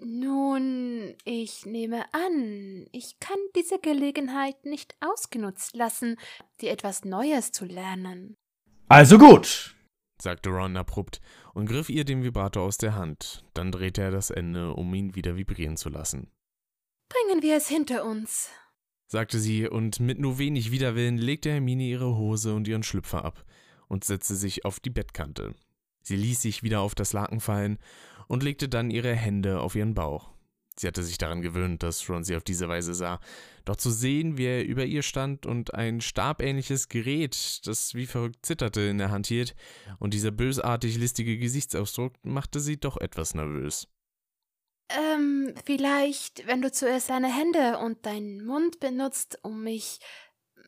Nun, 0.00 0.87
ich 1.24 1.66
nehme 1.66 2.04
an, 2.12 2.86
ich 2.92 3.18
kann 3.20 3.38
diese 3.56 3.78
Gelegenheit 3.78 4.64
nicht 4.64 4.96
ausgenutzt 5.00 5.76
lassen, 5.76 6.16
dir 6.60 6.70
etwas 6.70 7.04
Neues 7.04 7.52
zu 7.52 7.64
lernen. 7.64 8.34
Also 8.88 9.18
gut. 9.18 9.74
sagte 10.20 10.50
Ron 10.50 10.76
abrupt 10.76 11.20
und 11.54 11.66
griff 11.66 11.90
ihr 11.90 12.04
den 12.04 12.22
Vibrator 12.22 12.62
aus 12.62 12.78
der 12.78 12.94
Hand. 12.94 13.44
Dann 13.54 13.70
drehte 13.70 14.02
er 14.02 14.10
das 14.10 14.30
Ende, 14.30 14.72
um 14.72 14.92
ihn 14.94 15.14
wieder 15.14 15.36
vibrieren 15.36 15.76
zu 15.76 15.88
lassen. 15.88 16.30
Bringen 17.08 17.42
wir 17.42 17.56
es 17.56 17.68
hinter 17.68 18.04
uns. 18.04 18.50
sagte 19.06 19.38
sie, 19.38 19.68
und 19.68 20.00
mit 20.00 20.18
nur 20.18 20.38
wenig 20.38 20.70
Widerwillen 20.70 21.18
legte 21.18 21.50
Hermine 21.50 21.84
ihre 21.84 22.16
Hose 22.16 22.54
und 22.54 22.68
ihren 22.68 22.82
Schlüpfer 22.82 23.24
ab 23.24 23.44
und 23.88 24.04
setzte 24.04 24.36
sich 24.36 24.64
auf 24.64 24.80
die 24.80 24.90
Bettkante. 24.90 25.54
Sie 26.02 26.16
ließ 26.16 26.42
sich 26.42 26.62
wieder 26.62 26.80
auf 26.80 26.94
das 26.94 27.12
Laken 27.12 27.40
fallen 27.40 27.78
und 28.28 28.42
legte 28.42 28.68
dann 28.68 28.90
ihre 28.90 29.14
Hände 29.14 29.60
auf 29.60 29.74
ihren 29.74 29.94
Bauch. 29.94 30.30
Sie 30.78 30.86
hatte 30.86 31.02
sich 31.02 31.18
daran 31.18 31.42
gewöhnt, 31.42 31.82
dass 31.82 32.08
Ron 32.08 32.24
sie 32.24 32.36
auf 32.36 32.44
diese 32.44 32.68
Weise 32.68 32.94
sah, 32.94 33.20
doch 33.64 33.76
zu 33.76 33.90
sehen, 33.90 34.38
wie 34.38 34.46
er 34.46 34.64
über 34.64 34.84
ihr 34.84 35.02
stand 35.02 35.44
und 35.44 35.74
ein 35.74 36.00
stabähnliches 36.00 36.88
Gerät, 36.88 37.66
das 37.66 37.94
wie 37.94 38.06
verrückt 38.06 38.46
zitterte, 38.46 38.82
in 38.82 38.98
der 38.98 39.10
Hand 39.10 39.26
hielt, 39.26 39.54
und 39.98 40.14
dieser 40.14 40.30
bösartig 40.30 40.96
listige 40.96 41.36
Gesichtsausdruck 41.38 42.14
machte 42.22 42.60
sie 42.60 42.78
doch 42.78 42.96
etwas 42.96 43.34
nervös. 43.34 43.88
Ähm, 44.90 45.54
vielleicht, 45.64 46.46
wenn 46.46 46.62
du 46.62 46.72
zuerst 46.72 47.10
deine 47.10 47.34
Hände 47.34 47.78
und 47.78 48.06
deinen 48.06 48.44
Mund 48.44 48.80
benutzt, 48.80 49.38
um 49.42 49.62
mich 49.64 49.98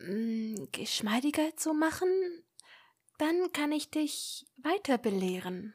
mh, 0.00 0.66
geschmeidiger 0.72 1.56
zu 1.56 1.72
machen, 1.72 2.08
dann 3.18 3.52
kann 3.52 3.72
ich 3.72 3.90
dich 3.90 4.46
weiter 4.56 4.98
belehren. 4.98 5.74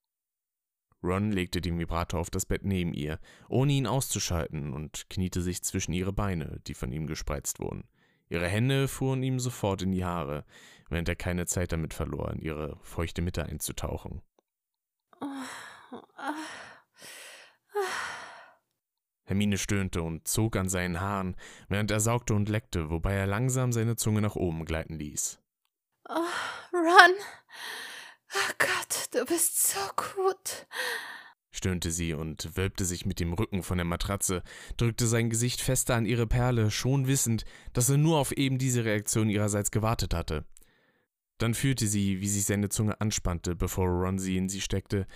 Ron 1.05 1.31
legte 1.31 1.61
den 1.61 1.77
Vibrator 1.77 2.19
auf 2.19 2.29
das 2.29 2.45
Bett 2.45 2.63
neben 2.65 2.93
ihr, 2.93 3.19
ohne 3.47 3.73
ihn 3.73 3.87
auszuschalten, 3.87 4.73
und 4.73 5.09
kniete 5.09 5.41
sich 5.41 5.63
zwischen 5.63 5.93
ihre 5.93 6.13
Beine, 6.13 6.59
die 6.67 6.73
von 6.73 6.91
ihm 6.91 7.05
gespreizt 7.07 7.59
wurden. 7.59 7.87
Ihre 8.29 8.47
Hände 8.47 8.87
fuhren 8.87 9.21
ihm 9.21 9.39
sofort 9.39 9.83
in 9.83 9.91
die 9.91 10.03
Haare, 10.03 10.45
während 10.89 11.07
er 11.07 11.15
keine 11.15 11.45
Zeit 11.45 11.71
damit 11.71 11.93
verlor, 11.93 12.31
in 12.31 12.39
ihre 12.39 12.77
feuchte 12.81 13.21
Mitte 13.21 13.45
einzutauchen. 13.45 14.21
Hermine 19.25 19.57
stöhnte 19.57 20.01
und 20.01 20.27
zog 20.27 20.55
an 20.55 20.69
seinen 20.69 21.01
Haaren, 21.01 21.35
während 21.67 21.91
er 21.91 21.99
saugte 21.99 22.33
und 22.33 22.49
leckte, 22.49 22.89
wobei 22.89 23.13
er 23.13 23.27
langsam 23.27 23.71
seine 23.71 23.95
Zunge 23.95 24.21
nach 24.21 24.35
oben 24.35 24.65
gleiten 24.65 24.95
ließ. 24.95 25.41
oh, 26.09 26.13
Ron. 26.73 27.15
Oh 28.37 28.51
Gott, 28.57 29.07
du 29.11 29.25
bist 29.25 29.69
so 29.69 29.79
gut. 29.95 30.67
stöhnte 31.51 31.89
sie 31.89 32.13
und 32.13 32.57
wölbte 32.57 32.83
sich 32.83 33.05
mit 33.05 33.21
dem 33.21 33.31
Rücken 33.31 33.63
von 33.63 33.77
der 33.77 33.85
Matratze, 33.85 34.43
drückte 34.75 35.07
sein 35.07 35.29
Gesicht 35.29 35.61
fester 35.61 35.95
an 35.95 36.05
ihre 36.05 36.27
Perle, 36.27 36.69
schon 36.69 37.07
wissend, 37.07 37.45
dass 37.71 37.89
er 37.89 37.97
nur 37.97 38.19
auf 38.19 38.33
eben 38.33 38.57
diese 38.57 38.83
Reaktion 38.83 39.29
ihrerseits 39.29 39.71
gewartet 39.71 40.13
hatte. 40.13 40.43
Dann 41.37 41.53
fühlte 41.53 41.87
sie, 41.87 42.19
wie 42.19 42.27
sich 42.27 42.45
seine 42.45 42.67
Zunge 42.67 42.99
anspannte, 42.99 43.55
bevor 43.55 43.87
Ron 43.87 44.19
sie 44.19 44.35
in 44.35 44.49
sie 44.49 44.61
steckte, 44.61 45.07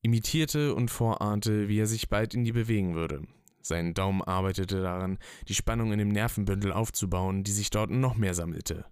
imitierte 0.00 0.74
und 0.74 0.90
vorahnte, 0.90 1.68
wie 1.68 1.80
er 1.80 1.86
sich 1.86 2.08
bald 2.08 2.32
in 2.32 2.46
ihr 2.46 2.54
bewegen 2.54 2.94
würde. 2.94 3.26
Sein 3.60 3.92
Daumen 3.92 4.22
arbeitete 4.22 4.80
daran, 4.80 5.18
die 5.48 5.54
Spannung 5.54 5.92
in 5.92 5.98
dem 5.98 6.08
Nervenbündel 6.08 6.72
aufzubauen, 6.72 7.44
die 7.44 7.52
sich 7.52 7.68
dort 7.68 7.90
noch 7.90 8.14
mehr 8.14 8.34
sammelte. 8.34 8.86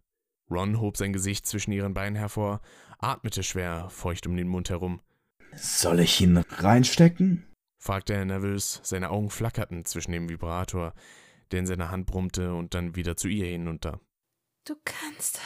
Ron 0.53 0.81
hob 0.81 0.97
sein 0.97 1.13
Gesicht 1.13 1.47
zwischen 1.47 1.73
ihren 1.73 1.95
Beinen 1.95 2.17
hervor, 2.17 2.61
atmete 2.99 3.43
schwer, 3.43 3.89
feucht 3.89 4.27
um 4.27 4.37
den 4.37 4.49
Mund 4.49 4.71
herum. 4.71 5.01
Soll 5.55 6.01
ich 6.01 6.21
ihn 6.21 6.37
reinstecken? 6.37 7.47
fragte 7.79 8.15
er 8.15 8.25
nervös, 8.25 8.81
seine 8.85 9.11
Augen 9.11 9.31
flackerten 9.31 9.85
zwischen 9.85 10.13
dem 10.13 10.29
Vibrator, 10.29 10.95
der 11.51 11.61
in 11.61 11.67
seiner 11.67 11.91
Hand 11.91 12.07
brummte 12.07 12.55
und 12.55 12.75
dann 12.75 12.95
wieder 12.95 13.17
zu 13.17 13.29
ihr 13.29 13.47
hinunter. 13.47 14.01
Du 14.65 14.77
kannst, 14.85 15.41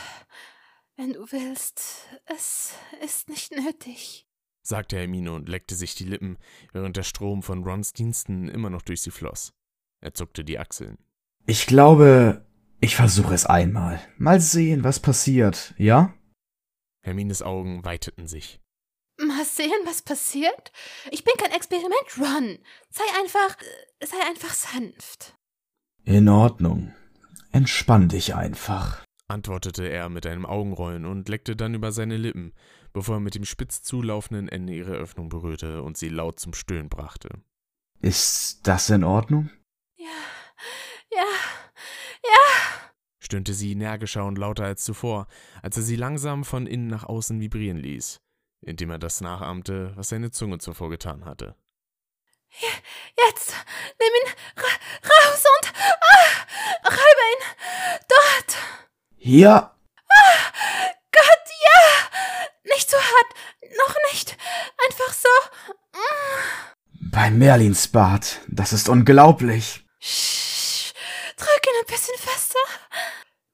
wenn 0.97 1.15
du 1.15 1.21
willst. 1.33 2.07
Es 2.27 2.75
ist 3.03 3.29
nicht 3.31 3.53
nötig, 3.53 4.27
sagte 4.63 4.99
Hermine 4.99 5.33
und 5.33 5.49
leckte 5.49 5.75
sich 5.75 5.95
die 5.95 6.05
Lippen, 6.05 6.37
während 6.73 6.97
der 6.97 7.05
Strom 7.05 7.43
von 7.43 7.65
Rons 7.65 7.93
Diensten 7.93 8.49
immer 8.49 8.71
noch 8.71 8.83
durch 8.83 9.01
sie 9.01 9.11
floss. 9.11 9.55
Er 10.01 10.13
zuckte 10.13 10.45
die 10.45 10.59
Achseln. 10.59 10.99
Ich 11.47 11.67
glaube, 11.67 12.45
ich 12.81 12.97
versuche 12.97 13.35
es 13.35 13.47
einmal. 13.47 14.01
Mal 14.19 14.41
sehen, 14.41 14.85
was 14.85 15.01
passiert, 15.01 15.75
ja? 15.79 16.15
Hermines 17.03 17.43
Augen 17.43 17.85
weiteten 17.85 18.27
sich. 18.27 18.61
Mal 19.19 19.45
sehen, 19.45 19.71
was 19.85 20.03
passiert? 20.03 20.73
Ich 21.11 21.25
bin 21.25 21.35
kein 21.39 21.53
Experiment, 21.53 22.19
Ron. 22.19 22.59
Sei 22.91 23.05
einfach, 23.19 23.57
sei 24.05 24.17
einfach 24.29 24.53
sanft. 24.53 25.35
In 26.05 26.29
Ordnung. 26.29 26.95
Entspann 27.53 28.09
dich 28.09 28.35
einfach, 28.35 29.03
antwortete 29.29 29.89
er 29.89 30.11
mit 30.11 30.27
einem 30.27 30.45
Augenrollen 30.45 31.07
und 31.07 31.29
leckte 31.31 31.57
dann 31.57 31.75
über 31.75 31.93
seine 31.93 32.19
Lippen, 32.19 32.53
bevor 32.93 33.17
er 33.17 33.21
mit 33.21 33.35
dem 33.35 33.47
spitz 33.47 33.83
zulaufenden 33.83 34.49
Ende 34.49 34.75
ihre 34.75 34.93
Öffnung 34.93 35.31
berührte 35.31 35.83
und 35.83 35.97
sie 35.97 36.11
laut 36.11 36.39
zum 36.39 36.53
Stöhnen 36.53 36.91
brachte. 36.91 37.31
Ist 38.01 38.67
das 38.67 38.91
in 38.91 39.05
Ordnung? 39.05 39.49
Ja, 39.97 40.07
ja, 41.13 41.25
ja, 42.29 42.91
stöhnte 43.19 43.55
sie 43.55 43.73
energischer 43.73 44.25
und 44.25 44.39
lauter 44.39 44.65
als 44.65 44.85
zuvor, 44.85 45.27
als 45.63 45.77
er 45.77 45.83
sie 45.83 45.97
langsam 45.97 46.45
von 46.45 46.67
innen 46.67 46.87
nach 46.87 47.05
außen 47.05 47.41
vibrieren 47.41 47.79
ließ, 47.79 48.21
indem 48.63 48.91
er 48.91 48.99
das 48.99 49.21
nachahmte, 49.21 49.93
was 49.97 50.09
seine 50.09 50.31
Zunge 50.31 50.59
zuvor 50.59 50.91
getan 50.91 51.25
hatte. 51.25 51.57
Jetzt, 53.19 53.53
nimm 53.99 54.09
ihn 54.23 54.33
ra 54.57 54.69
raus 55.03 55.45
und 55.59 55.73
ah, 55.75 56.89
reibe 56.89 57.25
ihn 57.33 57.45
dort. 58.09 58.57
Hier? 59.17 59.71
Ah, 60.09 60.53
Gott, 61.13 61.47
ja! 61.65 62.73
Nicht 62.75 62.89
zu 62.89 62.97
hart, 62.97 63.35
noch 63.77 63.95
nicht. 64.13 64.37
Einfach 64.87 65.13
so. 65.13 65.29
Mm. 65.93 67.11
Bei 67.11 67.31
Merlins 67.31 67.89
Bad. 67.89 68.41
Das 68.49 68.73
ist 68.73 68.89
unglaublich. 68.89 69.85
Ihn 70.01 70.46
ein 71.87 71.93
bisschen 71.93 72.17
fester. 72.19 72.59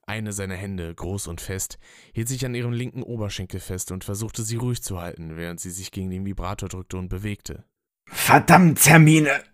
Eine 0.07 0.33
seiner 0.33 0.57
Hände, 0.57 0.95
groß 0.95 1.29
und 1.29 1.41
fest, 1.41 1.79
hielt 2.13 2.29
sich 2.29 2.45
an 2.45 2.55
ihrem 2.55 2.73
linken 2.73 3.03
Oberschenkel 3.03 3.61
fest 3.61 3.93
und 3.93 4.05
versuchte 4.05 4.43
sie 4.43 4.57
ruhig 4.57 4.83
zu 4.83 5.01
halten, 5.01 5.37
während 5.37 5.61
sie 5.61 5.71
sich 5.71 5.91
gegen 5.91 6.11
den 6.11 6.25
Vibrator 6.25 6.69
drückte 6.69 6.97
und 6.97 7.09
bewegte. 7.09 7.65
Verdammt, 8.07 8.85
Hermine! 8.85 9.45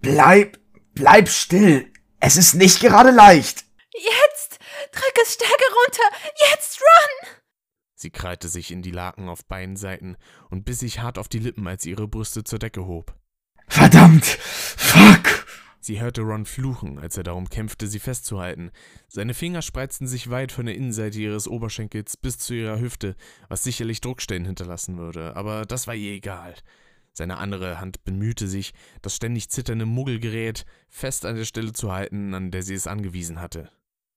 Bleib, 0.00 0.58
bleib 0.94 1.28
still! 1.28 1.92
Es 2.20 2.36
ist 2.36 2.54
nicht 2.54 2.80
gerade 2.80 3.10
leicht! 3.10 3.64
Jetzt! 3.92 4.60
Drück 4.92 5.14
es 5.22 5.34
stärker 5.34 5.74
runter! 5.84 6.16
Jetzt, 6.50 6.80
run! 6.80 7.30
Sie 7.96 8.10
krallte 8.10 8.48
sich 8.48 8.70
in 8.70 8.82
die 8.82 8.92
Laken 8.92 9.28
auf 9.28 9.44
beiden 9.46 9.76
Seiten 9.76 10.16
und 10.50 10.64
biss 10.64 10.78
sich 10.78 11.00
hart 11.00 11.18
auf 11.18 11.28
die 11.28 11.40
Lippen, 11.40 11.66
als 11.66 11.82
sie 11.82 11.90
ihre 11.90 12.06
Brüste 12.06 12.44
zur 12.44 12.60
Decke 12.60 12.86
hob. 12.86 13.14
Verdammt! 13.66 14.24
Fuck! 14.24 15.47
Sie 15.80 16.00
hörte 16.00 16.22
Ron 16.22 16.44
fluchen, 16.44 16.98
als 16.98 17.16
er 17.16 17.22
darum 17.22 17.48
kämpfte, 17.48 17.86
sie 17.86 18.00
festzuhalten. 18.00 18.70
Seine 19.06 19.34
Finger 19.34 19.62
spreizten 19.62 20.06
sich 20.06 20.28
weit 20.30 20.52
von 20.52 20.66
der 20.66 20.74
Innenseite 20.74 21.18
ihres 21.18 21.46
Oberschenkels 21.46 22.16
bis 22.16 22.38
zu 22.38 22.54
ihrer 22.54 22.80
Hüfte, 22.80 23.16
was 23.48 23.62
sicherlich 23.62 24.00
Druckstellen 24.00 24.44
hinterlassen 24.44 24.98
würde, 24.98 25.36
aber 25.36 25.64
das 25.66 25.86
war 25.86 25.94
ihr 25.94 26.12
egal. 26.12 26.54
Seine 27.12 27.38
andere 27.38 27.80
Hand 27.80 28.04
bemühte 28.04 28.46
sich, 28.46 28.74
das 29.02 29.16
ständig 29.16 29.50
zitternde 29.50 29.86
Muggelgerät 29.86 30.64
fest 30.88 31.24
an 31.24 31.36
der 31.36 31.44
Stelle 31.44 31.72
zu 31.72 31.92
halten, 31.92 32.32
an 32.34 32.50
der 32.50 32.62
sie 32.62 32.74
es 32.74 32.86
angewiesen 32.86 33.40
hatte. 33.40 33.70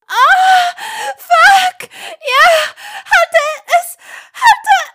Ah! 0.07 0.75
Fuck! 1.17 1.89
Ja! 1.89 2.73
Hatte 3.05 3.37
es! 3.65 3.97
Hatte 4.33 4.91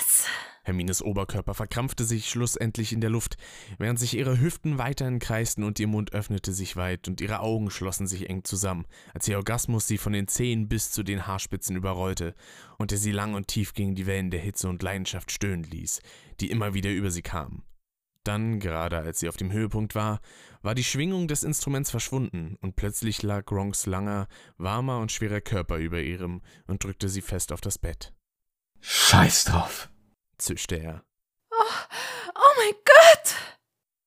es! 0.00 0.24
Hermines 0.70 1.02
Oberkörper 1.02 1.52
verkrampfte 1.54 2.04
sich 2.04 2.28
schlussendlich 2.28 2.92
in 2.92 3.00
der 3.00 3.10
Luft, 3.10 3.36
während 3.78 3.98
sich 3.98 4.16
ihre 4.16 4.40
Hüften 4.40 4.78
weiterhin 4.78 5.18
kreisten 5.18 5.64
und 5.64 5.80
ihr 5.80 5.88
Mund 5.88 6.12
öffnete 6.12 6.52
sich 6.52 6.76
weit 6.76 7.08
und 7.08 7.20
ihre 7.20 7.40
Augen 7.40 7.72
schlossen 7.72 8.06
sich 8.06 8.30
eng 8.30 8.44
zusammen, 8.44 8.86
als 9.12 9.26
ihr 9.26 9.36
Orgasmus 9.36 9.88
sie 9.88 9.98
von 9.98 10.12
den 10.12 10.28
Zehen 10.28 10.68
bis 10.68 10.92
zu 10.92 11.02
den 11.02 11.26
Haarspitzen 11.26 11.74
überrollte 11.74 12.36
und 12.78 12.92
er 12.92 12.98
sie 12.98 13.10
lang 13.10 13.34
und 13.34 13.48
tief 13.48 13.74
gegen 13.74 13.96
die 13.96 14.06
Wellen 14.06 14.30
der 14.30 14.38
Hitze 14.38 14.68
und 14.68 14.80
Leidenschaft 14.84 15.32
stöhnen 15.32 15.64
ließ, 15.64 16.02
die 16.38 16.52
immer 16.52 16.72
wieder 16.72 16.90
über 16.90 17.10
sie 17.10 17.22
kamen. 17.22 17.64
Dann, 18.22 18.60
gerade 18.60 18.98
als 18.98 19.18
sie 19.18 19.28
auf 19.28 19.36
dem 19.36 19.50
Höhepunkt 19.50 19.96
war, 19.96 20.20
war 20.62 20.76
die 20.76 20.84
Schwingung 20.84 21.26
des 21.26 21.42
Instruments 21.42 21.90
verschwunden 21.90 22.56
und 22.60 22.76
plötzlich 22.76 23.24
lag 23.24 23.50
Ronks 23.50 23.86
langer, 23.86 24.28
warmer 24.56 25.00
und 25.00 25.10
schwerer 25.10 25.40
Körper 25.40 25.78
über 25.78 26.00
ihrem 26.00 26.42
und 26.68 26.84
drückte 26.84 27.08
sie 27.08 27.22
fest 27.22 27.50
auf 27.50 27.60
das 27.60 27.76
Bett. 27.76 28.12
Scheiß 28.80 29.46
drauf, 29.46 29.90
zischte 30.40 30.76
er. 30.76 31.04
Oh, 31.50 31.56
oh 32.34 32.54
mein 32.58 32.74
Gott! 32.84 33.36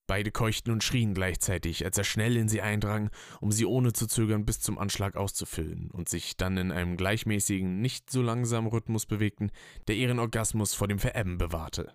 Beide 0.05 0.31
keuchten 0.31 0.73
und 0.73 0.83
schrien 0.83 1.13
gleichzeitig, 1.13 1.85
als 1.85 1.97
er 1.97 2.03
schnell 2.03 2.35
in 2.35 2.49
sie 2.49 2.61
eindrang, 2.61 3.09
um 3.39 3.51
sie 3.51 3.65
ohne 3.65 3.93
zu 3.93 4.05
zögern 4.05 4.45
bis 4.45 4.59
zum 4.59 4.77
Anschlag 4.77 5.15
auszufüllen 5.15 5.89
und 5.91 6.09
sich 6.09 6.35
dann 6.35 6.57
in 6.57 6.71
einem 6.71 6.97
gleichmäßigen, 6.97 7.79
nicht 7.79 8.09
so 8.09 8.21
langsamen 8.21 8.69
Rhythmus 8.69 9.05
bewegten, 9.05 9.51
der 9.87 9.95
ihren 9.95 10.19
Orgasmus 10.19 10.73
vor 10.73 10.89
dem 10.89 10.99
Verebben 10.99 11.37
bewahrte. 11.37 11.93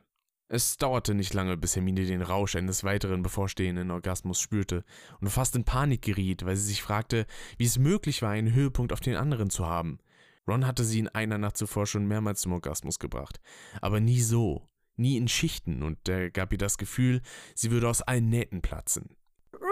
Es 0.50 0.78
dauerte 0.78 1.14
nicht 1.14 1.34
lange, 1.34 1.58
bis 1.58 1.76
Hermine 1.76 2.06
den 2.06 2.22
Rausch 2.22 2.56
eines 2.56 2.82
weiteren 2.82 3.22
bevorstehenden 3.22 3.90
Orgasmus 3.90 4.40
spürte 4.40 4.82
und 5.20 5.28
fast 5.28 5.54
in 5.54 5.64
Panik 5.64 6.00
geriet, 6.00 6.46
weil 6.46 6.56
sie 6.56 6.68
sich 6.68 6.82
fragte, 6.82 7.26
wie 7.58 7.66
es 7.66 7.78
möglich 7.78 8.22
war, 8.22 8.30
einen 8.30 8.54
Höhepunkt 8.54 8.94
auf 8.94 9.00
den 9.00 9.16
anderen 9.16 9.50
zu 9.50 9.66
haben. 9.66 9.98
Ron 10.48 10.66
hatte 10.66 10.82
sie 10.82 11.00
in 11.00 11.08
einer 11.08 11.36
Nacht 11.36 11.58
zuvor 11.58 11.86
schon 11.86 12.08
mehrmals 12.08 12.40
zum 12.40 12.52
Orgasmus 12.52 12.98
gebracht, 12.98 13.38
aber 13.82 14.00
nie 14.00 14.22
so, 14.22 14.66
nie 14.96 15.18
in 15.18 15.28
Schichten, 15.28 15.82
und 15.82 16.08
er 16.08 16.30
gab 16.30 16.52
ihr 16.52 16.58
das 16.58 16.78
Gefühl, 16.78 17.20
sie 17.54 17.70
würde 17.70 17.88
aus 17.88 18.00
allen 18.00 18.30
Nähten 18.30 18.62
platzen. 18.62 19.14
Run! 19.52 19.68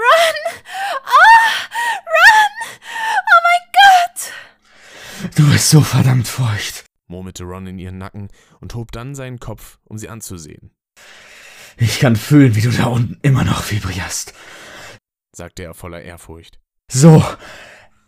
Ah! 1.02 1.62
Run! 2.04 2.78
Oh 3.20 3.40
mein 3.46 3.72
Gott! 3.72 5.34
Du 5.34 5.50
bist 5.50 5.70
so 5.70 5.80
verdammt 5.80 6.28
feucht, 6.28 6.84
murmelte 7.06 7.44
Ron 7.44 7.66
in 7.66 7.78
ihren 7.78 7.96
Nacken 7.96 8.28
und 8.60 8.74
hob 8.74 8.92
dann 8.92 9.14
seinen 9.14 9.40
Kopf, 9.40 9.78
um 9.84 9.96
sie 9.96 10.10
anzusehen. 10.10 10.72
Ich 11.78 12.00
kann 12.00 12.16
fühlen, 12.16 12.54
wie 12.54 12.62
du 12.62 12.70
da 12.70 12.86
unten 12.86 13.18
immer 13.22 13.44
noch 13.44 13.70
vibrierst, 13.70 14.34
sagte 15.32 15.62
er 15.62 15.74
voller 15.74 16.02
Ehrfurcht. 16.02 16.58
So 16.90 17.24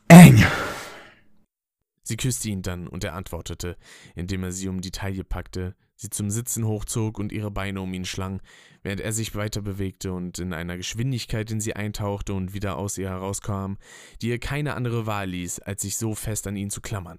eng. 0.09 0.45
Sie 2.09 2.17
küsste 2.17 2.49
ihn 2.49 2.63
dann 2.63 2.89
und 2.89 3.05
er 3.05 3.13
antwortete, 3.13 3.77
indem 4.15 4.43
er 4.43 4.51
sie 4.51 4.69
um 4.69 4.81
die 4.81 4.93
Taille 4.93 5.25
packte, 5.25 5.77
sie 5.95 6.09
zum 6.09 6.31
Sitzen 6.31 6.67
hochzog 6.67 7.19
und 7.19 7.33
ihre 7.33 7.51
Beine 7.51 7.83
um 7.83 7.93
ihn 7.93 8.07
schlang, 8.07 8.41
während 8.83 9.03
er 9.03 9.13
sich 9.13 9.35
weiter 9.35 9.61
bewegte 9.61 10.15
und 10.15 10.39
in 10.39 10.55
einer 10.55 10.79
Geschwindigkeit 10.79 11.51
in 11.51 11.61
sie 11.61 11.77
eintauchte 11.77 12.33
und 12.33 12.55
wieder 12.55 12.79
aus 12.79 12.97
ihr 12.97 13.11
herauskam, 13.11 13.75
die 14.23 14.29
ihr 14.29 14.39
keine 14.39 14.73
andere 14.73 15.05
Wahl 15.05 15.29
ließ, 15.29 15.59
als 15.59 15.83
sich 15.83 15.99
so 15.99 16.15
fest 16.15 16.47
an 16.47 16.57
ihn 16.57 16.71
zu 16.71 16.81
klammern. 16.81 17.19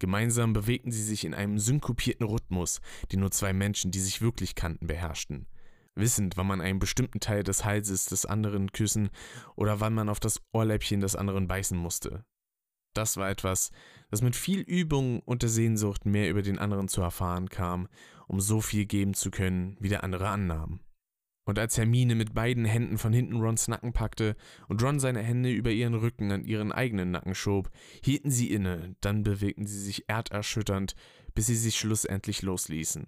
Gemeinsam 0.00 0.52
bewegten 0.52 0.92
sie 0.92 1.02
sich 1.02 1.24
in 1.24 1.32
einem 1.32 1.58
synkopierten 1.58 2.26
Rhythmus, 2.26 2.82
den 3.12 3.20
nur 3.20 3.30
zwei 3.30 3.54
Menschen, 3.54 3.90
die 3.90 4.00
sich 4.00 4.20
wirklich 4.20 4.54
kannten, 4.54 4.86
beherrschten. 4.86 5.46
Wissend, 5.94 6.36
wann 6.36 6.46
man 6.46 6.60
einen 6.60 6.78
bestimmten 6.78 7.20
Teil 7.20 7.42
des 7.42 7.64
Halses 7.64 8.04
des 8.04 8.26
anderen 8.26 8.70
küssen 8.70 9.08
oder 9.54 9.80
wann 9.80 9.94
man 9.94 10.10
auf 10.10 10.20
das 10.20 10.42
Ohrläppchen 10.52 11.00
des 11.00 11.16
anderen 11.16 11.48
beißen 11.48 11.78
musste. 11.78 12.26
Das 12.96 13.18
war 13.18 13.28
etwas, 13.28 13.72
das 14.10 14.22
mit 14.22 14.36
viel 14.36 14.60
Übung 14.60 15.20
und 15.20 15.42
der 15.42 15.50
Sehnsucht, 15.50 16.06
mehr 16.06 16.30
über 16.30 16.40
den 16.40 16.58
anderen 16.58 16.88
zu 16.88 17.02
erfahren 17.02 17.50
kam, 17.50 17.88
um 18.26 18.40
so 18.40 18.62
viel 18.62 18.86
geben 18.86 19.12
zu 19.12 19.30
können, 19.30 19.76
wie 19.80 19.90
der 19.90 20.02
andere 20.02 20.28
annahm. 20.28 20.80
Und 21.44 21.58
als 21.58 21.76
Hermine 21.76 22.14
mit 22.14 22.32
beiden 22.32 22.64
Händen 22.64 22.96
von 22.96 23.12
hinten 23.12 23.36
Rons 23.36 23.68
Nacken 23.68 23.92
packte 23.92 24.34
und 24.68 24.82
Ron 24.82 24.98
seine 24.98 25.22
Hände 25.22 25.52
über 25.52 25.70
ihren 25.70 25.94
Rücken 25.94 26.32
an 26.32 26.44
ihren 26.44 26.72
eigenen 26.72 27.10
Nacken 27.10 27.34
schob, 27.34 27.70
hielten 28.02 28.30
sie 28.30 28.50
inne, 28.50 28.96
dann 29.02 29.22
bewegten 29.22 29.66
sie 29.66 29.78
sich 29.78 30.08
erderschütternd, 30.08 30.96
bis 31.34 31.46
sie 31.46 31.54
sich 31.54 31.76
schlussendlich 31.76 32.40
losließen. 32.40 33.06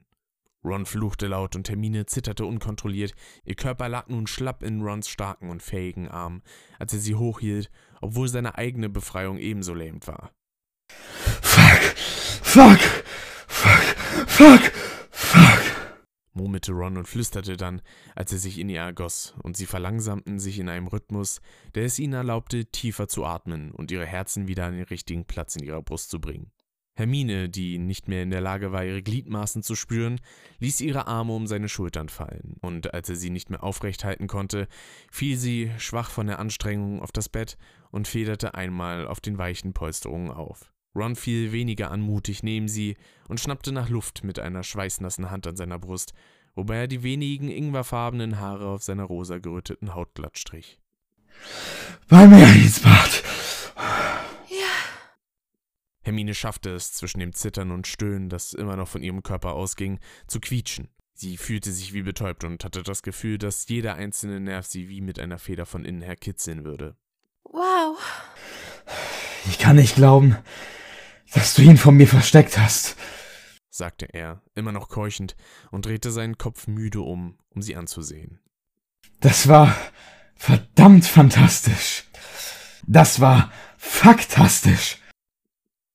Ron 0.64 0.87
fluchte 0.87 1.28
laut 1.28 1.57
und 1.57 1.68
Hermine 1.68 2.07
zitterte 2.07 2.45
unkontrolliert. 2.45 3.14
Ihr 3.45 3.54
Körper 3.54 3.88
lag 3.88 4.09
nun 4.09 4.26
schlapp 4.26 4.62
in 4.62 4.83
Rons 4.83 5.09
starken 5.09 5.50
und 5.50 5.62
fähigen 5.62 6.09
Arm, 6.09 6.42
als 6.78 6.92
er 6.92 6.99
sie 6.99 7.14
hochhielt, 7.14 7.71
obwohl 8.00 8.28
seine 8.28 8.57
eigene 8.57 8.88
Befreiung 8.88 9.38
ebenso 9.38 9.75
lähmend 9.75 10.07
war. 10.07 10.33
Fuck! 11.43 11.81
Fuck! 12.43 12.81
Fuck! 13.47 13.97
Fuck! 14.26 14.73
Fuck! 15.11 15.69
murmelte 16.38 16.73
Ron 16.73 16.97
und 16.97 17.07
flüsterte 17.07 17.57
dann, 17.57 17.83
als 18.14 18.33
er 18.33 18.38
sich 18.38 18.59
in 18.59 18.69
ihr 18.69 18.81
ergoss, 18.81 19.35
und 19.43 19.57
sie 19.57 19.67
verlangsamten 19.67 20.38
sich 20.38 20.59
in 20.59 20.69
einem 20.69 20.87
Rhythmus, 20.87 21.40
der 21.75 21.85
es 21.85 21.99
ihnen 21.99 22.14
erlaubte, 22.14 22.67
tiefer 22.67 23.09
zu 23.09 23.25
atmen 23.25 23.73
und 23.73 23.90
ihre 23.90 24.07
Herzen 24.07 24.49
wieder 24.49 24.67
an 24.67 24.75
den 24.75 24.85
richtigen 24.85 25.25
Platz 25.26 25.57
in 25.57 25.64
ihrer 25.64 25.83
Brust 25.83 26.11
zu 26.11 26.21
bringen. 26.21 26.50
Hermine, 26.99 27.49
die 27.49 27.78
nicht 27.78 28.09
mehr 28.09 28.25
in 28.25 28.31
der 28.31 28.40
Lage 28.40 28.73
war, 28.73 28.85
ihre 28.85 29.02
Gliedmaßen 29.02 29.62
zu 29.62 29.76
spüren, 29.76 30.21
ließ 30.59 30.81
ihre 30.81 31.07
Arme 31.07 31.33
um 31.33 31.47
seine 31.47 31.69
Schultern 31.69 32.09
fallen, 32.09 32.57
und 32.61 32.93
als 32.93 33.09
er 33.09 33.14
sie 33.14 33.31
nicht 33.31 33.50
mehr 33.50 33.62
aufrecht 33.62 34.02
halten 34.05 34.26
konnte, 34.26 34.67
fiel 35.09 35.37
sie, 35.37 35.71
schwach 35.78 36.11
von 36.11 36.26
der 36.26 36.40
Anstrengung, 36.40 37.00
auf 37.00 37.12
das 37.12 37.28
Bett 37.28 37.57
und 37.93 38.09
federte 38.09 38.55
einmal 38.55 39.07
auf 39.07 39.21
den 39.21 39.38
weichen 39.38 39.75
Polsterungen 39.75 40.33
auf. 40.33 40.73
Ron 40.93 41.14
fiel 41.14 41.52
weniger 41.52 41.93
anmutig 41.93 42.43
neben 42.43 42.67
sie 42.67 42.97
und 43.28 43.38
schnappte 43.38 43.71
nach 43.71 43.88
Luft 43.88 44.25
mit 44.25 44.40
einer 44.40 44.64
schweißnassen 44.64 45.31
Hand 45.31 45.47
an 45.47 45.55
seiner 45.55 45.78
Brust, 45.78 46.14
wobei 46.57 46.78
er 46.78 46.88
die 46.88 47.05
wenigen 47.05 47.49
ingwerfarbenen 47.49 48.40
Haare 48.40 48.67
auf 48.67 48.83
seiner 48.83 49.05
rosa 49.05 49.38
geröteten 49.38 49.95
Haut 49.95 50.17
glatt 50.17 50.37
strich. 50.37 50.81
Bei 52.09 52.26
mir 52.26 52.52
ins 52.55 52.81
Bad! 52.81 53.23
Hermine 56.09 56.35
schaffte 56.35 56.71
es, 56.71 56.95
zwischen 56.95 57.21
dem 57.21 57.35
Zittern 57.35 57.71
und 57.71 57.87
Stöhnen, 57.87 58.31
das 58.31 58.55
immer 58.55 58.77
noch 58.77 58.88
von 58.88 59.03
ihrem 59.03 59.23
Körper 59.23 59.53
ausging, 59.53 60.00
zu 60.27 60.41
quietschen. 60.41 60.88
Sie 61.12 61.37
fühlte 61.37 61.71
sich 61.71 61.93
wie 61.93 62.00
betäubt 62.00 62.45
und 62.45 62.65
hatte 62.65 62.83
das 62.83 63.03
Gefühl, 63.03 63.37
dass 63.37 63.69
jeder 63.69 63.97
einzelne 63.97 64.41
Nerv 64.41 64.67
sie 64.67 64.88
wie 64.88 65.03
mit 65.03 65.19
einer 65.19 65.38
Feder 65.38 65.67
von 65.67 65.85
innen 65.85 66.00
her 66.00 66.17
kitzeln 66.17 66.65
würde. 66.65 66.97
Wow. 67.45 67.99
Ich 69.50 69.59
kann 69.59 69.77
nicht 69.77 69.97
glauben, 69.97 70.38
dass 71.35 71.53
du 71.53 71.61
ihn 71.61 71.77
von 71.77 71.95
mir 71.95 72.09
versteckt 72.09 72.57
hast, 72.57 72.97
sagte 73.69 74.07
er, 74.07 74.41
immer 74.55 74.73
noch 74.73 74.88
keuchend, 74.88 75.37
und 75.71 75.85
drehte 75.85 76.11
seinen 76.11 76.38
Kopf 76.38 76.69
müde 76.69 77.03
um, 77.03 77.37
um 77.50 77.61
sie 77.61 77.77
anzusehen. 77.77 78.41
Das 79.21 79.47
war 79.47 79.77
verdammt 80.37 81.05
fantastisch. 81.05 82.05
Das 82.87 83.21
war 83.21 83.53
faktastisch. 83.77 84.97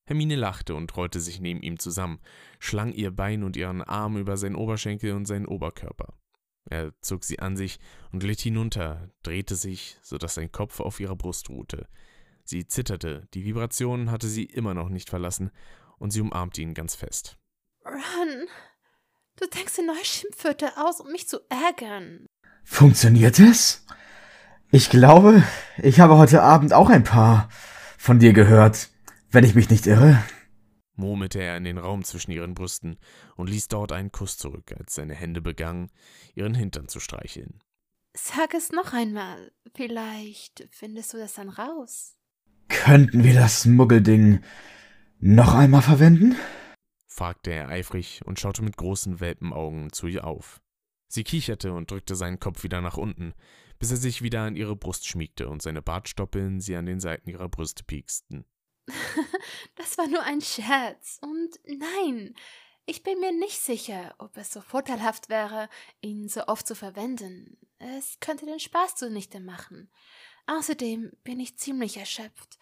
Hermine 0.06 0.36
lachte 0.36 0.76
und 0.76 0.96
rollte 0.98 1.20
sich 1.20 1.40
neben 1.40 1.62
ihm 1.62 1.80
zusammen, 1.80 2.20
schlang 2.60 2.92
ihr 2.92 3.12
Bein 3.12 3.44
und 3.44 3.56
ihren 3.56 3.82
Arm 3.82 4.18
über 4.18 4.36
seinen 4.38 4.56
Oberschenkel 4.56 5.14
und 5.14 5.26
seinen 5.26 5.46
Oberkörper. 5.46 6.14
Er 6.70 6.94
zog 7.02 7.24
sie 7.24 7.40
an 7.40 7.56
sich 7.56 7.80
und 8.12 8.20
glitt 8.20 8.42
hinunter, 8.42 9.10
drehte 9.22 9.56
sich, 9.56 9.98
so 10.02 10.18
dass 10.18 10.36
sein 10.36 10.52
Kopf 10.52 10.80
auf 10.80 11.00
ihrer 11.00 11.16
Brust 11.16 11.50
ruhte. 11.50 11.88
Sie 12.46 12.68
zitterte, 12.68 13.28
die 13.34 13.46
Vibration 13.46 14.12
hatte 14.12 14.28
sie 14.28 14.44
immer 14.44 14.74
noch 14.74 14.90
nicht 14.90 15.10
verlassen, 15.10 15.52
und 15.98 16.12
sie 16.12 16.22
umarmte 16.22 16.62
ihn 16.62 16.74
ganz 16.74 16.96
fest. 16.96 17.38
Run, 17.86 18.48
du 19.38 19.48
denkst 19.48 19.76
dir 19.76 19.86
neue 19.86 20.04
Schimpfwörter 20.04 20.74
aus, 20.78 21.00
um 21.00 21.12
mich 21.12 21.30
zu 21.30 21.40
ärgern. 21.50 22.26
Funktioniert 22.66 23.40
es? 23.40 23.86
Ich 24.72 24.90
glaube, 24.90 25.44
ich 25.78 26.00
habe 26.00 26.18
heute 26.18 26.42
Abend 26.42 26.74
auch 26.74 26.90
ein 26.90 27.04
paar 27.04 27.48
von 27.98 28.20
dir 28.20 28.34
gehört 28.34 28.90
wenn 29.34 29.44
ich 29.44 29.56
mich 29.56 29.70
nicht 29.70 29.88
irre, 29.88 30.24
murmelte 30.96 31.42
er 31.42 31.58
in 31.58 31.64
den 31.64 31.80
Raum 31.80 32.04
zwischen 32.04 32.32
ihren 32.32 32.54
Brüsten 32.54 32.98
und 33.36 33.50
ließ 33.50 33.68
dort 33.68 33.92
einen 33.92 34.12
Kuss 34.12 34.38
zurück, 34.38 34.74
als 34.78 34.94
seine 34.96 35.16
Hände 35.16 35.42
begannen, 35.42 35.90
ihren 36.36 36.54
Hintern 36.54 36.88
zu 36.88 37.00
streicheln. 37.00 37.60
Sag 38.16 38.54
es 38.54 38.72
noch 38.72 38.94
einmal. 38.94 39.52
Vielleicht 39.74 40.68
findest 40.70 41.14
du 41.14 41.18
das 41.18 41.34
dann 41.34 41.50
raus. 41.50 42.16
Könnten 42.70 43.24
wir 43.24 43.34
das 43.34 43.66
Muggelding 43.66 44.42
noch 45.20 45.56
einmal 45.56 45.82
verwenden? 45.82 46.36
fragte 47.08 47.52
er 47.52 47.70
eifrig 47.70 48.22
und 48.26 48.40
schaute 48.40 48.64
mit 48.64 48.78
großen 48.78 49.20
Welpenaugen 49.20 49.92
zu 49.92 50.08
ihr 50.08 50.26
auf. 50.26 50.62
Sie 51.08 51.24
kicherte 51.24 51.74
und 51.74 51.90
drückte 51.90 52.16
seinen 52.16 52.40
Kopf 52.40 52.64
wieder 52.64 52.82
nach 52.82 52.98
unten, 52.98 53.34
bis 53.80 53.92
er 53.92 53.98
sich 53.98 54.22
wieder 54.22 54.42
an 54.44 54.56
ihre 54.56 54.76
Brust 54.76 55.08
schmiegte 55.08 55.48
und 55.48 55.62
seine 55.62 55.82
Bartstoppeln 55.82 56.60
sie 56.60 56.76
an 56.76 56.86
den 56.86 57.00
Seiten 57.00 57.30
ihrer 57.30 57.50
Brüste 57.50 57.84
pieksten. 57.84 58.46
das 59.76 59.98
war 59.98 60.08
nur 60.08 60.24
ein 60.24 60.42
Scherz. 60.42 61.20
Und 61.22 61.60
nein, 61.66 62.36
ich 62.86 63.04
bin 63.04 63.20
mir 63.20 63.32
nicht 63.32 63.60
sicher, 63.60 64.14
ob 64.18 64.36
es 64.38 64.52
so 64.52 64.62
vorteilhaft 64.62 65.30
wäre, 65.30 65.70
ihn 66.02 66.28
so 66.28 66.48
oft 66.48 66.68
zu 66.68 66.76
verwenden. 66.76 67.58
Es 67.80 68.20
könnte 68.20 68.46
den 68.46 68.60
Spaß 68.60 68.96
zunichte 68.96 69.40
machen. 69.40 69.90
Außerdem 70.48 71.12
bin 71.24 71.40
ich 71.40 71.58
ziemlich 71.58 71.98
erschöpft. 71.98 72.60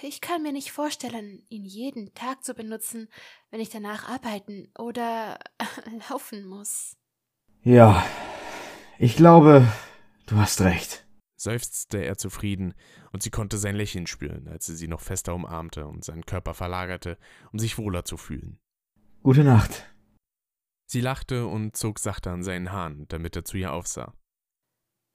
Ich 0.00 0.20
kann 0.20 0.42
mir 0.42 0.52
nicht 0.52 0.72
vorstellen, 0.72 1.44
ihn 1.48 1.64
jeden 1.64 2.14
Tag 2.14 2.42
zu 2.42 2.54
benutzen, 2.54 3.08
wenn 3.50 3.60
ich 3.60 3.68
danach 3.68 4.08
arbeiten 4.08 4.72
oder 4.78 5.38
laufen 6.08 6.46
muss. 6.46 6.96
Ja, 7.62 8.06
ich 8.98 9.16
glaube, 9.16 9.66
du 10.26 10.36
hast 10.36 10.60
recht 10.62 11.07
seufzte 11.38 12.04
er 12.04 12.18
zufrieden, 12.18 12.74
und 13.12 13.22
sie 13.22 13.30
konnte 13.30 13.56
sein 13.56 13.76
Lächeln 13.76 14.06
spüren, 14.06 14.48
als 14.48 14.66
sie 14.66 14.76
sie 14.76 14.88
noch 14.88 15.00
fester 15.00 15.34
umarmte 15.34 15.86
und 15.86 16.04
seinen 16.04 16.26
Körper 16.26 16.52
verlagerte, 16.52 17.16
um 17.52 17.58
sich 17.58 17.78
wohler 17.78 18.04
zu 18.04 18.16
fühlen. 18.16 18.58
Gute 19.22 19.44
Nacht. 19.44 19.94
Sie 20.90 21.00
lachte 21.00 21.46
und 21.46 21.76
zog 21.76 21.98
sachte 21.98 22.30
an 22.30 22.42
seinen 22.42 22.72
Haaren, 22.72 23.06
damit 23.08 23.36
er 23.36 23.44
zu 23.44 23.56
ihr 23.56 23.72
aufsah. 23.72 24.14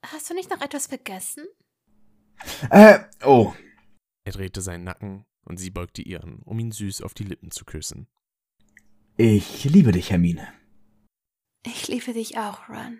Hast 0.06 0.30
du 0.30 0.34
nicht 0.34 0.50
noch 0.50 0.60
etwas 0.60 0.86
vergessen? 0.86 1.44
Äh, 2.70 3.00
oh. 3.24 3.54
Er 4.24 4.32
drehte 4.32 4.60
seinen 4.60 4.84
Nacken 4.84 5.24
und 5.44 5.58
sie 5.58 5.70
beugte 5.70 6.02
ihren, 6.02 6.40
um 6.42 6.58
ihn 6.58 6.72
süß 6.72 7.02
auf 7.02 7.14
die 7.14 7.24
Lippen 7.24 7.50
zu 7.50 7.64
küssen. 7.64 8.08
Ich 9.16 9.64
liebe 9.64 9.92
dich, 9.92 10.10
Hermine. 10.10 10.52
Ich 11.66 11.88
liebe 11.88 12.12
dich 12.12 12.36
auch, 12.38 12.68
Ron. 12.68 12.98